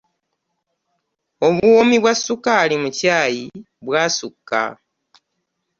Obuwoomi 1.47 1.97
bwa 2.03 2.13
ssukaali 2.17 2.75
mu 2.83 2.89
caayi 2.99 3.45
bwasukka! 3.85 4.61